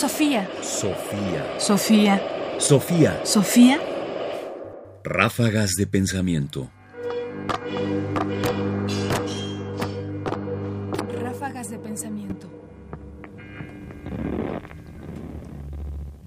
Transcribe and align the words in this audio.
Sofía. 0.00 0.48
Sofía. 0.62 1.44
Sofía. 1.58 2.22
Sofía. 2.56 3.20
Sofía. 3.22 3.78
Ráfagas 5.04 5.72
de 5.76 5.86
pensamiento. 5.86 6.70
Ráfagas 11.20 11.70
de 11.70 11.78
pensamiento. 11.80 12.48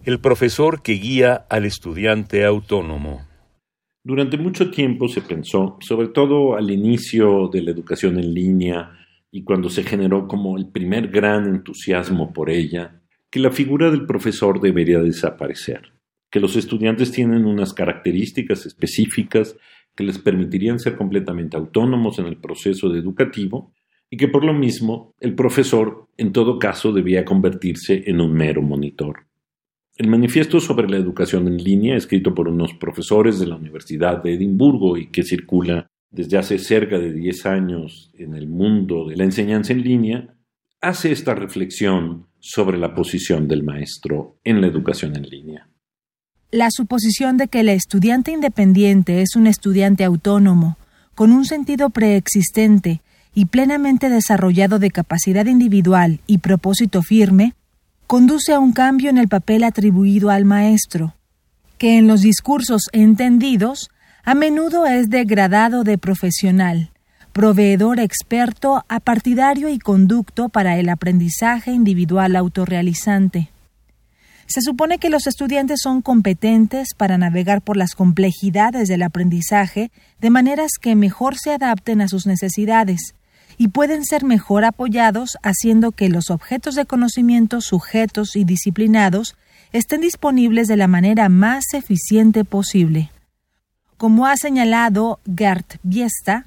El 0.03 0.19
profesor 0.19 0.83
que 0.83 0.93
guía 0.93 1.33
al 1.49 1.65
estudiante 1.65 2.45
autónomo. 2.45 3.25
Durante 4.03 4.37
mucho 4.37 4.69
tiempo 4.69 5.07
se 5.07 5.21
pensó, 5.21 5.79
sobre 5.79 6.09
todo 6.09 6.55
al 6.55 6.69
inicio 6.69 7.47
de 7.47 7.63
la 7.63 7.71
educación 7.71 8.19
en 8.19 8.35
línea 8.35 8.91
y 9.31 9.43
cuando 9.43 9.67
se 9.69 9.81
generó 9.81 10.27
como 10.27 10.59
el 10.59 10.69
primer 10.69 11.07
gran 11.07 11.47
entusiasmo 11.47 12.33
por 12.33 12.51
ella, 12.51 12.99
que 13.33 13.39
la 13.39 13.49
figura 13.49 13.89
del 13.89 14.05
profesor 14.05 14.61
debería 14.61 14.99
desaparecer, 14.99 15.91
que 16.29 16.39
los 16.39 16.55
estudiantes 16.55 17.11
tienen 17.11 17.45
unas 17.45 17.73
características 17.73 18.67
específicas 18.67 19.57
que 19.95 20.03
les 20.03 20.19
permitirían 20.19 20.77
ser 20.77 20.95
completamente 20.95 21.57
autónomos 21.57 22.19
en 22.19 22.27
el 22.27 22.37
proceso 22.37 22.93
educativo 22.95 23.73
y 24.11 24.17
que 24.17 24.27
por 24.27 24.43
lo 24.45 24.53
mismo 24.53 25.15
el 25.19 25.33
profesor 25.33 26.09
en 26.15 26.31
todo 26.31 26.59
caso 26.59 26.93
debía 26.93 27.25
convertirse 27.25 28.03
en 28.05 28.21
un 28.21 28.33
mero 28.33 28.61
monitor. 28.61 29.25
El 29.97 30.09
manifiesto 30.09 30.59
sobre 30.59 30.87
la 30.87 30.97
educación 30.97 31.47
en 31.47 31.57
línea, 31.57 31.95
escrito 31.95 32.35
por 32.35 32.47
unos 32.47 32.75
profesores 32.75 33.39
de 33.39 33.47
la 33.47 33.55
Universidad 33.55 34.21
de 34.21 34.35
Edimburgo 34.35 34.95
y 34.95 35.07
que 35.07 35.23
circula 35.23 35.87
desde 36.11 36.37
hace 36.37 36.59
cerca 36.59 36.99
de 36.99 37.11
10 37.11 37.47
años 37.47 38.11
en 38.13 38.35
el 38.35 38.47
mundo 38.47 39.07
de 39.07 39.15
la 39.15 39.23
enseñanza 39.23 39.73
en 39.73 39.81
línea, 39.81 40.35
hace 40.83 41.13
esta 41.13 41.33
reflexión 41.33 42.27
sobre 42.39 42.77
la 42.77 42.93
posición 42.93 43.47
del 43.47 43.63
maestro 43.63 44.35
en 44.43 44.59
la 44.59 44.67
educación 44.67 45.15
en 45.15 45.23
línea. 45.23 45.69
La 46.51 46.67
suposición 46.69 47.37
de 47.37 47.47
que 47.47 47.61
el 47.61 47.69
estudiante 47.69 48.31
independiente 48.31 49.21
es 49.21 49.37
un 49.37 49.47
estudiante 49.47 50.03
autónomo, 50.03 50.77
con 51.15 51.31
un 51.31 51.45
sentido 51.45 51.89
preexistente 51.89 53.01
y 53.33 53.45
plenamente 53.45 54.09
desarrollado 54.09 54.77
de 54.77 54.91
capacidad 54.91 55.45
individual 55.45 56.19
y 56.27 56.39
propósito 56.39 57.01
firme, 57.01 57.53
conduce 58.05 58.53
a 58.53 58.59
un 58.59 58.73
cambio 58.73 59.09
en 59.09 59.17
el 59.17 59.29
papel 59.29 59.63
atribuido 59.63 60.29
al 60.29 60.43
maestro, 60.43 61.15
que 61.77 61.97
en 61.97 62.07
los 62.07 62.21
discursos 62.21 62.83
entendidos 62.91 63.89
a 64.25 64.35
menudo 64.35 64.85
es 64.85 65.09
degradado 65.09 65.83
de 65.83 65.97
profesional, 65.97 66.91
proveedor 67.33 67.99
experto 67.99 68.85
a 68.87 68.99
partidario 68.99 69.67
y 69.67 69.79
conducto 69.79 70.49
para 70.49 70.77
el 70.77 70.87
aprendizaje 70.87 71.71
individual 71.71 72.35
autorrealizante. 72.35 73.49
Se 74.45 74.61
supone 74.61 74.99
que 74.99 75.09
los 75.09 75.25
estudiantes 75.25 75.79
son 75.81 76.03
competentes 76.03 76.89
para 76.95 77.17
navegar 77.17 77.63
por 77.63 77.75
las 77.75 77.95
complejidades 77.95 78.87
del 78.87 79.01
aprendizaje 79.01 79.91
de 80.21 80.29
maneras 80.29 80.73
que 80.79 80.95
mejor 80.95 81.35
se 81.37 81.53
adapten 81.53 82.01
a 82.01 82.07
sus 82.07 82.27
necesidades, 82.27 83.15
y 83.57 83.69
pueden 83.69 84.05
ser 84.05 84.23
mejor 84.23 84.63
apoyados 84.63 85.37
haciendo 85.41 85.91
que 85.91 86.09
los 86.09 86.29
objetos 86.29 86.75
de 86.75 86.85
conocimiento 86.85 87.61
sujetos 87.61 88.35
y 88.35 88.43
disciplinados 88.43 89.35
estén 89.71 90.01
disponibles 90.01 90.67
de 90.67 90.77
la 90.77 90.87
manera 90.87 91.29
más 91.29 91.63
eficiente 91.73 92.45
posible. 92.45 93.09
Como 93.97 94.27
ha 94.27 94.37
señalado 94.37 95.19
Gert 95.35 95.77
Biesta, 95.83 96.45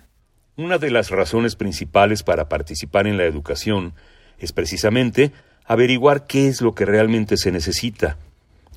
una 0.56 0.78
de 0.78 0.90
las 0.90 1.10
razones 1.10 1.54
principales 1.54 2.22
para 2.22 2.48
participar 2.48 3.06
en 3.06 3.16
la 3.16 3.24
educación 3.24 3.92
es 4.38 4.52
precisamente 4.52 5.32
averiguar 5.66 6.26
qué 6.26 6.48
es 6.48 6.60
lo 6.62 6.74
que 6.74 6.86
realmente 6.86 7.36
se 7.36 7.52
necesita, 7.52 8.16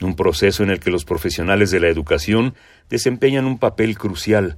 un 0.02 0.16
proceso 0.16 0.63
en 0.63 0.69
el 0.69 0.80
que 0.80 0.91
los 0.91 1.05
profesionales 1.05 1.72
de 1.72 1.80
la 1.80 1.88
educación 1.88 2.53
desempeñan 2.89 3.45
un 3.45 3.57
papel 3.57 3.97
crucial, 3.97 4.57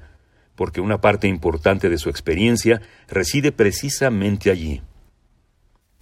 porque 0.55 0.81
una 0.81 1.02
parte 1.02 1.27
importante 1.27 1.89
de 1.89 1.98
su 1.98 2.10
experiencia 2.10 2.81
reside 3.08 3.52
precisamente 3.52 4.52
allí. 4.52 4.81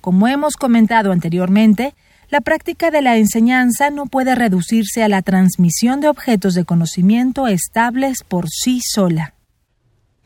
Como 0.02 0.28
hemos 0.28 0.56
comentado 0.56 1.12
anteriormente, 1.12 1.96
la 2.30 2.42
práctica 2.42 2.92
de 2.92 3.02
la 3.02 3.18
enseñanza 3.18 3.90
no 3.90 4.06
puede 4.06 4.36
reducirse 4.36 5.04
a 5.04 5.10
la 5.10 5.22
transmisión 5.22 6.00
de 6.00 6.10
objetos 6.10 6.54
de 6.54 6.64
conocimiento 6.64 7.48
estables 7.48 8.24
por 8.28 8.48
sí 8.50 8.80
sola. 8.84 9.34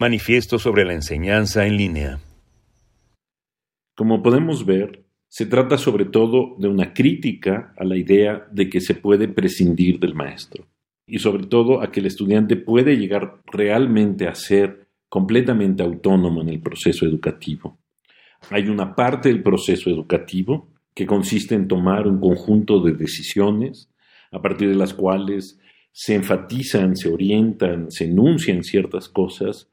Manifiesto 0.04 0.60
sobre 0.60 0.84
la 0.84 0.92
enseñanza 0.92 1.66
en 1.66 1.78
línea. 1.78 2.20
Como 3.96 4.22
podemos 4.22 4.66
ver, 4.66 5.06
se 5.30 5.46
trata 5.46 5.78
sobre 5.78 6.04
todo 6.04 6.58
de 6.60 6.68
una 6.68 6.94
crítica 6.94 7.74
a 7.78 7.86
la 7.86 7.96
idea 7.96 8.46
de 8.52 8.70
que 8.70 8.82
se 8.82 8.96
puede 8.96 9.30
prescindir 9.30 10.02
del 10.02 10.14
maestro 10.14 10.68
y 11.08 11.20
sobre 11.20 11.46
todo 11.46 11.82
a 11.82 11.90
que 11.90 12.02
el 12.02 12.08
estudiante 12.08 12.58
puede 12.58 12.98
llegar 12.98 13.44
realmente 13.46 14.28
a 14.28 14.36
ser 14.36 14.90
completamente 15.08 15.84
autónomo 15.84 16.42
en 16.42 16.50
el 16.50 16.60
proceso 16.60 17.06
educativo. 17.06 17.78
Hay 18.50 18.68
una 18.68 18.96
parte 18.96 19.30
del 19.30 19.42
proceso 19.42 19.90
educativo 19.90 20.68
que 20.94 21.06
consiste 21.06 21.56
en 21.56 21.70
tomar 21.70 22.08
un 22.08 22.20
conjunto 22.20 22.82
de 22.82 22.92
decisiones 22.92 23.90
a 24.34 24.42
partir 24.42 24.68
de 24.68 24.76
las 24.76 24.94
cuales 24.94 25.62
se 25.94 26.14
enfatizan, 26.14 26.98
se 26.98 27.08
orientan, 27.08 27.90
se 27.90 28.04
enuncian 28.04 28.66
ciertas 28.66 29.08
cosas 29.08 29.70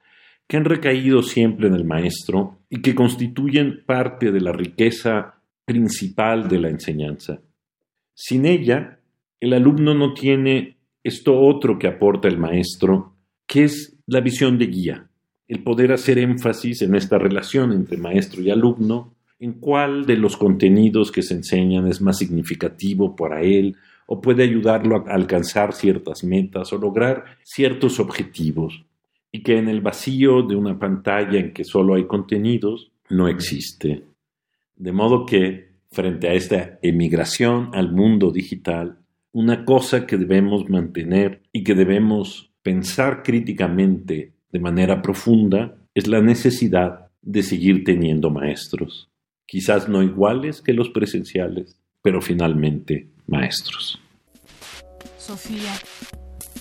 que 0.50 0.56
han 0.56 0.64
recaído 0.64 1.22
siempre 1.22 1.68
en 1.68 1.74
el 1.74 1.84
maestro 1.84 2.58
y 2.68 2.82
que 2.82 2.92
constituyen 2.92 3.84
parte 3.86 4.32
de 4.32 4.40
la 4.40 4.50
riqueza 4.50 5.36
principal 5.64 6.48
de 6.48 6.58
la 6.58 6.68
enseñanza. 6.68 7.40
Sin 8.14 8.44
ella, 8.44 8.98
el 9.38 9.52
alumno 9.52 9.94
no 9.94 10.12
tiene 10.12 10.76
esto 11.04 11.40
otro 11.40 11.78
que 11.78 11.86
aporta 11.86 12.26
el 12.26 12.36
maestro, 12.36 13.14
que 13.46 13.62
es 13.62 13.96
la 14.06 14.20
visión 14.20 14.58
de 14.58 14.66
guía, 14.66 15.08
el 15.46 15.62
poder 15.62 15.92
hacer 15.92 16.18
énfasis 16.18 16.82
en 16.82 16.96
esta 16.96 17.16
relación 17.16 17.70
entre 17.70 17.96
maestro 17.96 18.42
y 18.42 18.50
alumno, 18.50 19.14
en 19.38 19.52
cuál 19.52 20.04
de 20.04 20.16
los 20.16 20.36
contenidos 20.36 21.12
que 21.12 21.22
se 21.22 21.34
enseñan 21.34 21.86
es 21.86 22.00
más 22.00 22.18
significativo 22.18 23.14
para 23.14 23.42
él 23.42 23.76
o 24.04 24.20
puede 24.20 24.42
ayudarlo 24.42 24.96
a 24.96 25.14
alcanzar 25.14 25.74
ciertas 25.74 26.24
metas 26.24 26.72
o 26.72 26.78
lograr 26.78 27.38
ciertos 27.44 28.00
objetivos, 28.00 28.84
y 29.32 29.42
que 29.42 29.58
en 29.58 29.68
el 29.68 29.80
vacío 29.80 30.42
de 30.42 30.56
una 30.56 30.78
pantalla 30.78 31.38
en 31.38 31.52
que 31.52 31.64
solo 31.64 31.94
hay 31.94 32.06
contenidos 32.06 32.90
no 33.08 33.28
existe. 33.28 34.04
De 34.76 34.92
modo 34.92 35.26
que, 35.26 35.70
frente 35.90 36.28
a 36.28 36.34
esta 36.34 36.78
emigración 36.82 37.70
al 37.74 37.92
mundo 37.92 38.30
digital, 38.30 38.98
una 39.32 39.64
cosa 39.64 40.06
que 40.06 40.16
debemos 40.16 40.68
mantener 40.68 41.42
y 41.52 41.62
que 41.62 41.74
debemos 41.74 42.50
pensar 42.62 43.22
críticamente 43.22 44.32
de 44.50 44.58
manera 44.58 45.02
profunda 45.02 45.76
es 45.94 46.08
la 46.08 46.20
necesidad 46.20 47.10
de 47.22 47.42
seguir 47.42 47.84
teniendo 47.84 48.30
maestros, 48.30 49.10
quizás 49.46 49.88
no 49.88 50.02
iguales 50.02 50.62
que 50.62 50.72
los 50.72 50.88
presenciales, 50.90 51.76
pero 52.02 52.20
finalmente 52.20 53.08
maestros. 53.26 54.00